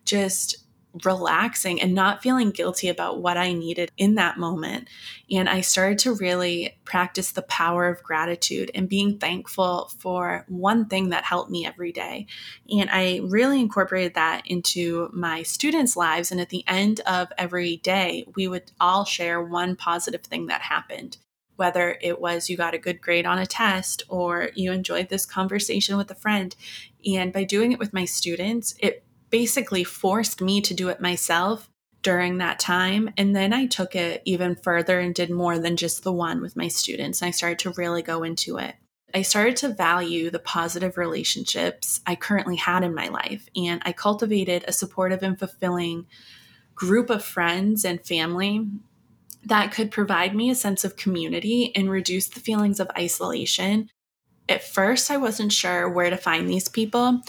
[0.05, 0.57] just
[1.05, 4.89] relaxing and not feeling guilty about what I needed in that moment.
[5.29, 10.85] And I started to really practice the power of gratitude and being thankful for one
[10.87, 12.27] thing that helped me every day.
[12.69, 16.31] And I really incorporated that into my students' lives.
[16.31, 20.61] And at the end of every day, we would all share one positive thing that
[20.61, 21.17] happened
[21.61, 25.27] whether it was you got a good grade on a test or you enjoyed this
[25.27, 26.55] conversation with a friend.
[27.05, 31.69] And by doing it with my students, it basically forced me to do it myself
[32.01, 33.11] during that time.
[33.15, 36.55] And then I took it even further and did more than just the one with
[36.55, 37.21] my students.
[37.21, 38.73] And I started to really go into it.
[39.13, 43.47] I started to value the positive relationships I currently had in my life.
[43.55, 46.07] And I cultivated a supportive and fulfilling
[46.73, 48.65] group of friends and family
[49.45, 53.89] that could provide me a sense of community and reduce the feelings of isolation.
[54.47, 57.21] At first, I wasn't sure where to find these people.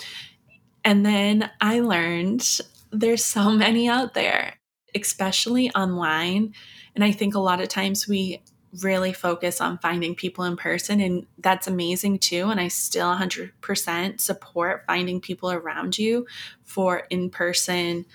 [0.84, 4.54] And then I learned there's so many out there,
[4.94, 6.54] especially online.
[6.94, 8.42] And I think a lot of times we
[8.80, 12.48] really focus on finding people in person, and that's amazing too.
[12.48, 16.26] And I still 100% support finding people around you
[16.64, 18.06] for in person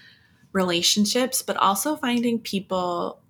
[0.53, 3.22] relationships, but also finding people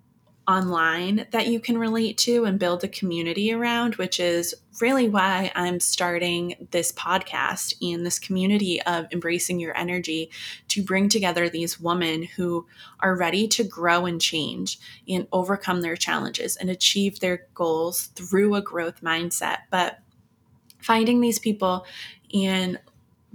[0.48, 5.52] online that you can relate to and build a community around, which is really why
[5.54, 10.30] I'm starting this podcast and this community of embracing your energy
[10.68, 12.66] to bring together these women who
[13.00, 18.54] are ready to grow and change and overcome their challenges and achieve their goals through
[18.54, 19.58] a growth mindset.
[19.70, 19.98] But
[20.80, 21.84] finding these people
[22.32, 22.78] and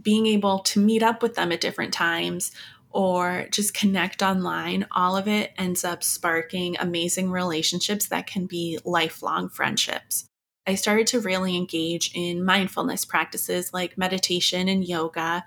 [0.01, 2.51] being able to meet up with them at different times
[2.94, 8.80] or just connect online, all of it ends up sparking amazing relationships that can be
[8.86, 10.26] lifelong friendships.
[10.66, 15.44] I started to really engage in mindfulness practices like meditation and yoga,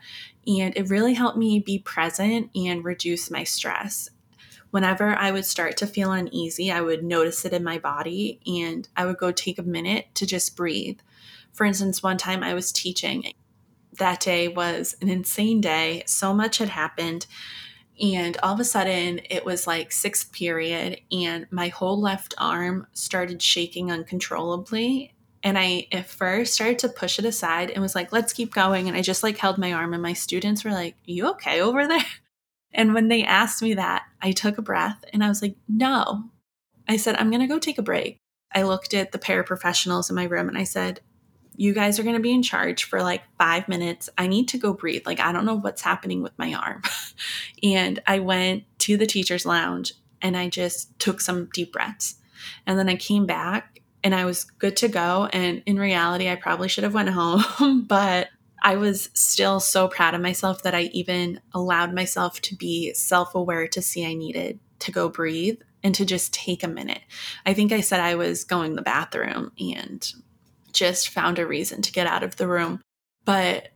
[0.47, 4.11] and it really helped me be present and reduce my stress.
[4.70, 8.86] Whenever I would start to feel uneasy, I would notice it in my body and
[8.97, 10.99] I would go take a minute to just breathe.
[11.55, 13.32] For instance, one time I was teaching
[13.97, 16.03] that day was an insane day.
[16.07, 17.26] So much had happened.
[18.01, 22.86] And all of a sudden, it was like sixth period, and my whole left arm
[22.92, 25.14] started shaking uncontrollably.
[25.42, 28.88] And I, at first, started to push it aside and was like, let's keep going.
[28.88, 31.86] And I just like held my arm, and my students were like, You okay over
[31.86, 32.05] there?
[32.72, 36.24] And when they asked me that, I took a breath and I was like, No.
[36.86, 38.18] I said, I'm going to go take a break.
[38.55, 41.01] I looked at the paraprofessionals in my room and I said,
[41.57, 44.09] you guys are going to be in charge for like five minutes.
[44.16, 45.07] I need to go breathe.
[45.07, 46.82] Like, I don't know what's happening with my arm.
[47.62, 49.92] and I went to the teacher's lounge
[50.22, 52.16] and I just took some deep breaths.
[52.66, 55.28] And then I came back and I was good to go.
[55.32, 58.28] And in reality, I probably should have went home, but
[58.62, 63.34] I was still so proud of myself that I even allowed myself to be self
[63.34, 67.02] aware to see I needed to go breathe and to just take a minute.
[67.44, 70.12] I think I said I was going to the bathroom and
[70.76, 72.80] just found a reason to get out of the room.
[73.24, 73.70] But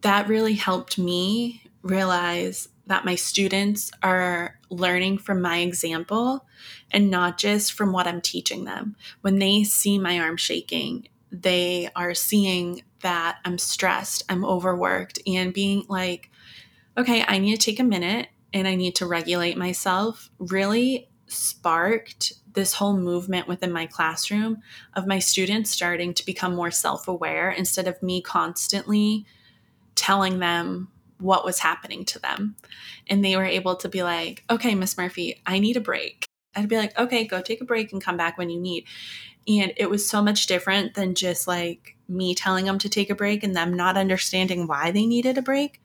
[0.00, 6.46] that really helped me realize that my students are learning from my example
[6.90, 8.96] and not just from what I'm teaching them.
[9.20, 15.54] When they see my arm shaking, they are seeing that I'm stressed, I'm overworked, and
[15.54, 16.30] being like,
[16.96, 22.32] okay, I need to take a minute and I need to regulate myself really sparked
[22.54, 24.62] this whole movement within my classroom
[24.94, 29.24] of my students starting to become more self aware instead of me constantly
[29.94, 32.56] telling them what was happening to them.
[33.08, 36.26] And they were able to be like, okay, Miss Murphy, I need a break.
[36.54, 38.84] I'd be like, okay, go take a break and come back when you need.
[39.48, 43.14] And it was so much different than just like me telling them to take a
[43.14, 45.80] break and them not understanding why they needed a break.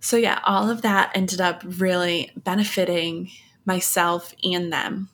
[0.00, 3.30] So, yeah, all of that ended up really benefiting
[3.64, 5.08] myself and them.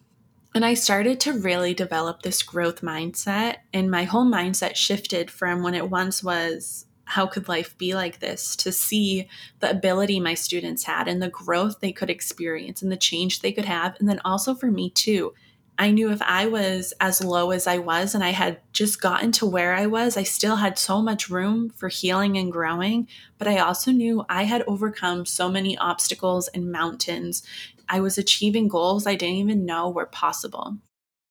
[0.54, 5.62] And I started to really develop this growth mindset, and my whole mindset shifted from
[5.62, 9.28] when it once was, how could life be like this, to see
[9.60, 13.52] the ability my students had and the growth they could experience and the change they
[13.52, 13.96] could have.
[14.00, 15.34] And then also for me, too.
[15.78, 19.30] I knew if I was as low as I was and I had just gotten
[19.32, 23.06] to where I was, I still had so much room for healing and growing.
[23.38, 27.44] But I also knew I had overcome so many obstacles and mountains
[27.88, 30.78] I was achieving goals I didn't even know were possible.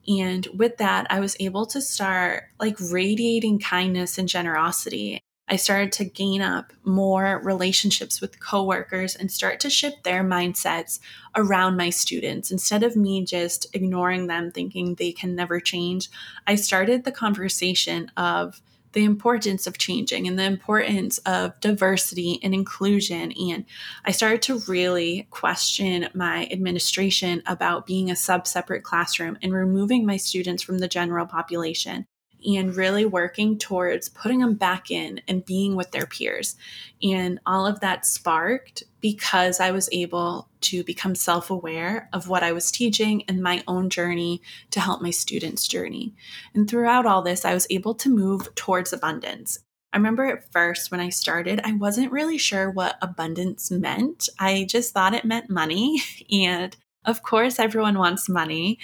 [0.07, 5.19] And with that, I was able to start like radiating kindness and generosity.
[5.49, 10.99] I started to gain up more relationships with coworkers and start to shift their mindsets
[11.35, 12.51] around my students.
[12.51, 16.09] Instead of me just ignoring them, thinking they can never change,
[16.45, 18.61] I started the conversation of
[18.97, 23.31] the importance of changing and the importance of diversity and inclusion.
[23.31, 23.63] And
[24.05, 30.03] I started to really question my administration about being a sub separate classroom and removing
[30.03, 32.07] my students from the general population
[32.47, 36.55] and really working towards putting them back in and being with their peers.
[37.03, 42.43] And all of that sparked because I was able to become self aware of what
[42.43, 44.41] I was teaching and my own journey
[44.71, 46.15] to help my students' journey.
[46.53, 49.59] And throughout all this, I was able to move towards abundance.
[49.93, 54.29] I remember at first when I started, I wasn't really sure what abundance meant.
[54.39, 56.01] I just thought it meant money.
[56.31, 56.75] And
[57.05, 58.79] of course, everyone wants money,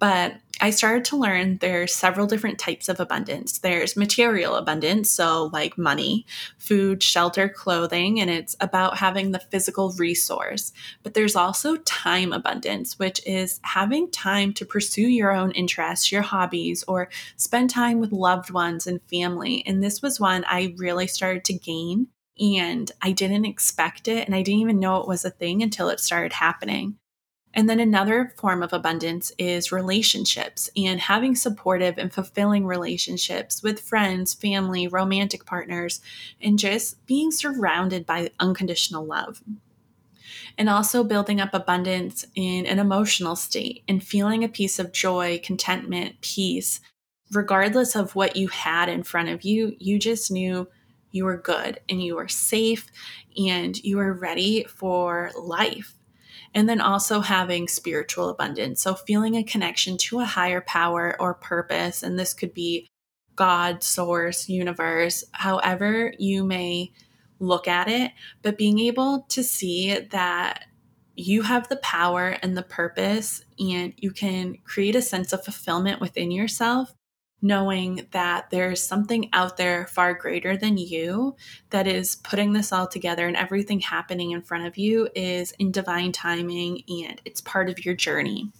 [0.00, 3.58] but I started to learn there's several different types of abundance.
[3.58, 6.26] There's material abundance, so like money,
[6.58, 10.72] food, shelter, clothing, and it's about having the physical resource.
[11.02, 16.22] But there's also time abundance, which is having time to pursue your own interests, your
[16.22, 19.62] hobbies, or spend time with loved ones and family.
[19.66, 22.08] And this was one I really started to gain
[22.40, 25.88] and I didn't expect it and I didn't even know it was a thing until
[25.88, 26.98] it started happening.
[27.58, 33.80] And then another form of abundance is relationships and having supportive and fulfilling relationships with
[33.80, 36.00] friends, family, romantic partners,
[36.40, 39.42] and just being surrounded by unconditional love.
[40.56, 45.40] and also building up abundance in an emotional state and feeling a piece of joy,
[45.42, 46.80] contentment, peace,
[47.32, 49.74] regardless of what you had in front of you.
[49.80, 50.68] You just knew
[51.10, 52.86] you were good and you were safe
[53.36, 55.97] and you were ready for life.
[56.54, 58.82] And then also having spiritual abundance.
[58.82, 62.02] So, feeling a connection to a higher power or purpose.
[62.02, 62.88] And this could be
[63.36, 66.92] God, source, universe, however you may
[67.38, 68.10] look at it,
[68.42, 70.64] but being able to see that
[71.14, 76.00] you have the power and the purpose, and you can create a sense of fulfillment
[76.00, 76.94] within yourself,
[77.40, 81.36] knowing that there's something out there far greater than you
[81.70, 85.70] that is putting this all together, and everything happening in front of you is in
[85.70, 88.50] divine timing and it's part of your journey.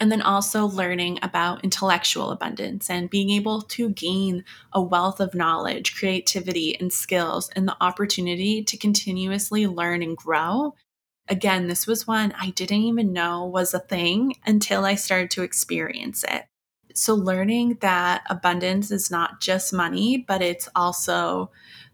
[0.00, 5.32] And then also learning about intellectual abundance and being able to gain a wealth of
[5.32, 10.74] knowledge, creativity, and skills, and the opportunity to continuously learn and grow.
[11.28, 15.44] Again, this was one I didn't even know was a thing until I started to
[15.44, 16.46] experience it.
[16.94, 21.50] So, learning that abundance is not just money, but it's also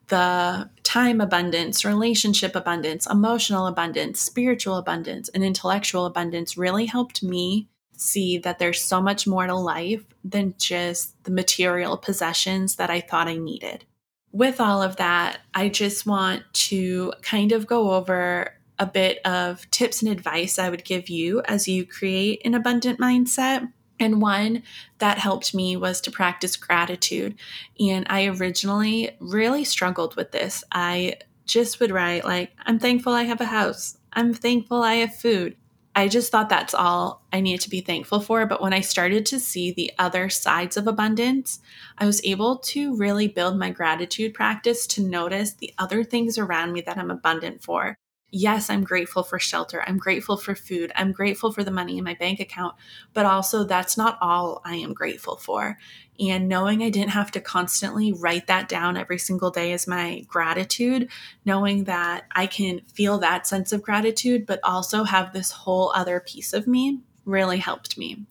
[0.08, 7.68] the time abundance, relationship abundance, emotional abundance, spiritual abundance, and intellectual abundance really helped me
[7.96, 13.00] see that there's so much more to life than just the material possessions that I
[13.00, 13.84] thought I needed.
[14.32, 19.68] With all of that, I just want to kind of go over a bit of
[19.70, 23.70] tips and advice I would give you as you create an abundant mindset.
[24.00, 24.62] And one
[24.98, 27.34] that helped me was to practice gratitude.
[27.80, 30.62] And I originally really struggled with this.
[30.70, 33.96] I just would write, like, I'm thankful I have a house.
[34.12, 35.56] I'm thankful I have food.
[35.96, 38.46] I just thought that's all I needed to be thankful for.
[38.46, 41.58] But when I started to see the other sides of abundance,
[41.96, 46.72] I was able to really build my gratitude practice to notice the other things around
[46.72, 47.98] me that I'm abundant for
[48.30, 49.82] yes, I'm grateful for shelter.
[49.86, 50.92] I'm grateful for food.
[50.94, 52.74] I'm grateful for the money in my bank account.
[53.14, 55.78] But also, that's not all I am grateful for.
[56.20, 60.24] And knowing I didn't have to constantly write that down every single day as my
[60.26, 61.08] gratitude,
[61.44, 66.20] knowing that I can feel that sense of gratitude, but also have this whole other
[66.20, 68.26] piece of me really helped me.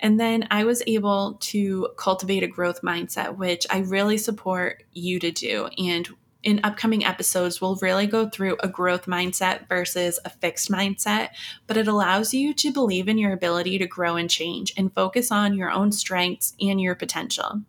[0.00, 5.18] And then I was able to cultivate a growth mindset, which I really support you
[5.18, 5.68] to do.
[5.78, 6.08] And
[6.44, 11.30] in upcoming episodes, we'll really go through a growth mindset versus a fixed mindset,
[11.66, 15.32] but it allows you to believe in your ability to grow and change and focus
[15.32, 17.62] on your own strengths and your potential.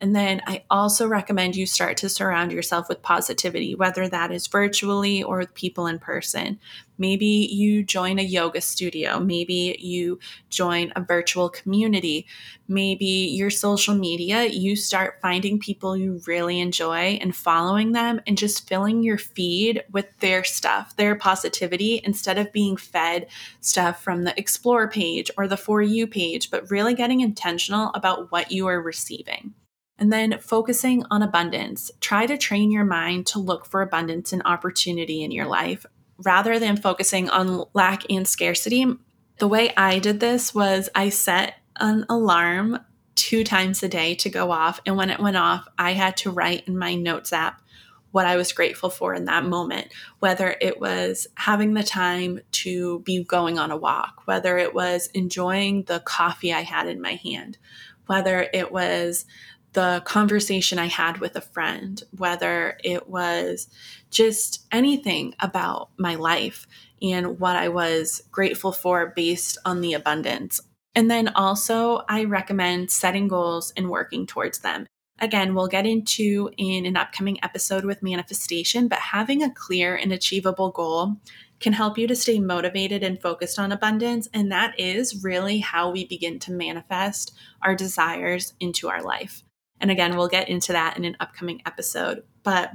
[0.00, 4.48] And then I also recommend you start to surround yourself with positivity, whether that is
[4.48, 6.58] virtually or with people in person.
[6.98, 9.18] Maybe you join a yoga studio.
[9.18, 10.18] Maybe you
[10.50, 12.26] join a virtual community.
[12.68, 18.36] Maybe your social media, you start finding people you really enjoy and following them and
[18.36, 23.28] just filling your feed with their stuff, their positivity, instead of being fed
[23.60, 28.30] stuff from the explore page or the For You page, but really getting intentional about
[28.32, 29.54] what you are receiving.
[29.98, 31.90] And then focusing on abundance.
[32.00, 35.86] Try to train your mind to look for abundance and opportunity in your life
[36.18, 38.86] rather than focusing on lack and scarcity.
[39.38, 42.80] The way I did this was I set an alarm
[43.14, 44.80] two times a day to go off.
[44.86, 47.60] And when it went off, I had to write in my notes app
[48.10, 49.88] what I was grateful for in that moment,
[50.20, 55.08] whether it was having the time to be going on a walk, whether it was
[55.14, 57.58] enjoying the coffee I had in my hand,
[58.06, 59.26] whether it was
[59.74, 63.68] the conversation I had with a friend, whether it was
[64.10, 66.66] just anything about my life
[67.02, 70.60] and what I was grateful for based on the abundance.
[70.94, 74.86] And then also, I recommend setting goals and working towards them.
[75.20, 80.12] Again, we'll get into in an upcoming episode with manifestation, but having a clear and
[80.12, 81.16] achievable goal
[81.60, 84.28] can help you to stay motivated and focused on abundance.
[84.34, 89.42] And that is really how we begin to manifest our desires into our life.
[89.84, 92.22] And again, we'll get into that in an upcoming episode.
[92.42, 92.70] But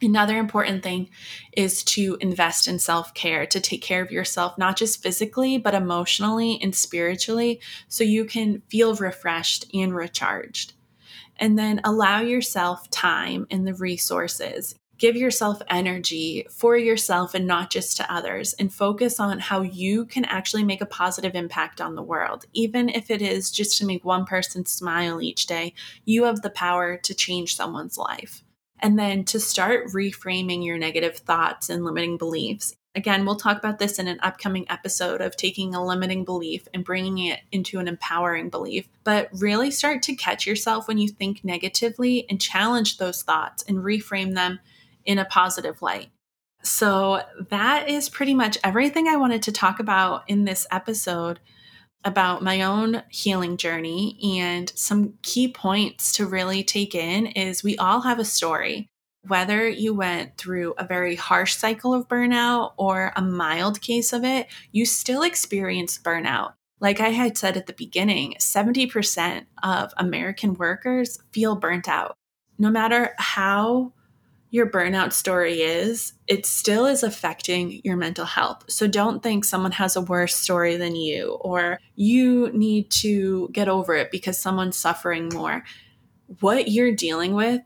[0.00, 1.08] Another important thing
[1.56, 5.74] is to invest in self care, to take care of yourself, not just physically, but
[5.74, 10.74] emotionally and spiritually, so you can feel refreshed and recharged.
[11.38, 17.70] And then allow yourself time and the resources give yourself energy for yourself and not
[17.70, 21.94] just to others, and focus on how you can actually make a positive impact on
[21.94, 22.46] the world.
[22.54, 25.74] Even if it is just to make one person smile each day,
[26.06, 28.42] you have the power to change someone's life.
[28.78, 32.74] And then to start reframing your negative thoughts and limiting beliefs.
[32.94, 36.82] Again, we'll talk about this in an upcoming episode of taking a limiting belief and
[36.82, 38.88] bringing it into an empowering belief.
[39.02, 43.78] But really start to catch yourself when you think negatively and challenge those thoughts and
[43.78, 44.60] reframe them
[45.04, 46.10] in a positive light.
[46.62, 51.40] So, that is pretty much everything I wanted to talk about in this episode
[52.04, 54.18] about my own healing journey.
[54.40, 58.88] And some key points to really take in is we all have a story.
[59.26, 64.22] Whether you went through a very harsh cycle of burnout or a mild case of
[64.22, 66.52] it, you still experience burnout.
[66.78, 72.16] Like I had said at the beginning, 70% of American workers feel burnt out.
[72.58, 73.92] No matter how
[74.54, 78.62] your burnout story is, it still is affecting your mental health.
[78.68, 83.68] So don't think someone has a worse story than you or you need to get
[83.68, 85.64] over it because someone's suffering more.
[86.38, 87.62] What you're dealing with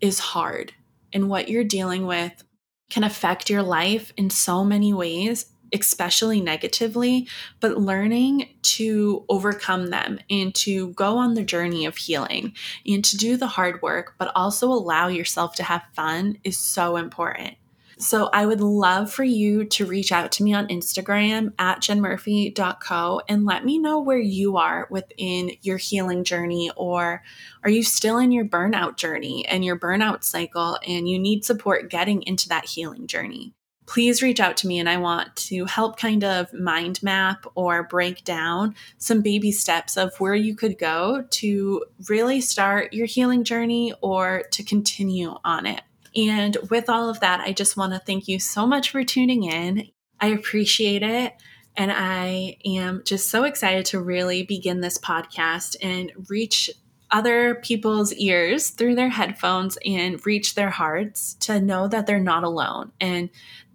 [0.00, 0.72] is hard,
[1.12, 2.42] and what you're dealing with
[2.88, 7.28] can affect your life in so many ways especially negatively,
[7.60, 12.52] but learning to overcome them and to go on the journey of healing
[12.86, 16.96] and to do the hard work, but also allow yourself to have fun is so
[16.96, 17.56] important.
[18.00, 23.20] So I would love for you to reach out to me on Instagram at jenmurphy.co
[23.28, 27.22] and let me know where you are within your healing journey or
[27.62, 31.90] are you still in your burnout journey and your burnout cycle and you need support
[31.90, 33.52] getting into that healing journey
[33.90, 37.82] please reach out to me and I want to help kind of mind map or
[37.82, 43.42] break down some baby steps of where you could go to really start your healing
[43.42, 45.82] journey or to continue on it.
[46.14, 49.42] And with all of that, I just want to thank you so much for tuning
[49.42, 49.88] in.
[50.20, 51.34] I appreciate it.
[51.76, 56.70] And I am just so excited to really begin this podcast and reach
[57.10, 62.44] other people's ears through their headphones and reach their hearts to know that they're not
[62.44, 63.30] alone and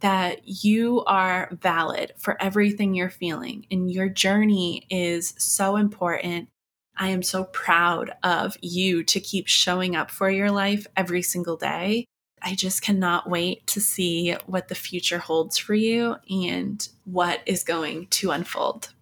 [0.06, 3.66] that you are valid for everything you're feeling.
[3.72, 6.48] And your journey is so important.
[6.96, 11.58] I am so proud of you to keep showing up for your life every single
[11.58, 12.06] day.
[12.40, 17.64] I just cannot wait to see what the future holds for you and what is
[17.64, 18.94] going to unfold.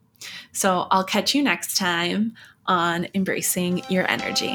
[0.54, 2.34] So I'll catch you next time
[2.66, 4.54] on embracing your energy.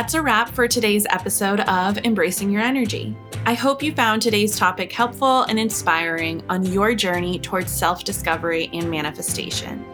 [0.00, 3.14] That's a wrap for today's episode of Embracing Your Energy.
[3.44, 8.70] I hope you found today's topic helpful and inspiring on your journey towards self discovery
[8.72, 9.84] and manifestation.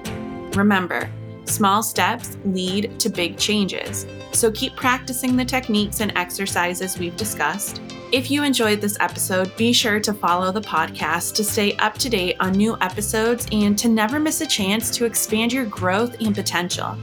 [0.52, 1.10] Remember,
[1.44, 7.80] small steps lead to big changes, so keep practicing the techniques and exercises we've discussed
[8.12, 12.08] if you enjoyed this episode, be sure to follow the podcast to stay up to
[12.08, 16.32] date on new episodes and to never miss a chance to expand your growth and
[16.32, 16.96] potential.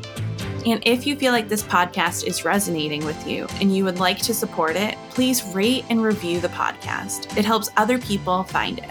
[0.65, 4.19] And if you feel like this podcast is resonating with you and you would like
[4.19, 7.37] to support it, please rate and review the podcast.
[7.37, 8.89] It helps other people find it.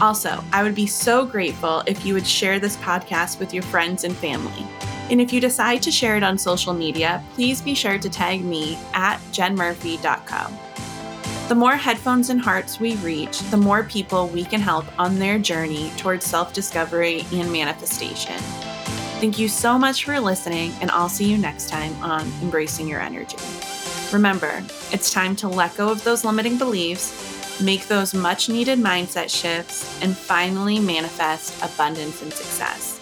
[0.00, 4.04] Also, I would be so grateful if you would share this podcast with your friends
[4.04, 4.66] and family.
[5.10, 8.44] And if you decide to share it on social media, please be sure to tag
[8.44, 10.56] me at jenmurphy.co.
[11.48, 15.38] The more headphones and hearts we reach, the more people we can help on their
[15.38, 18.40] journey towards self discovery and manifestation.
[19.20, 23.02] Thank you so much for listening, and I'll see you next time on Embracing Your
[23.02, 23.36] Energy.
[24.14, 29.28] Remember, it's time to let go of those limiting beliefs, make those much needed mindset
[29.28, 32.98] shifts, and finally manifest abundance and success.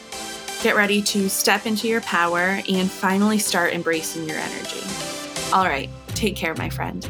[0.61, 4.83] Get ready to step into your power and finally start embracing your energy.
[5.53, 7.09] All right, take care, my friend.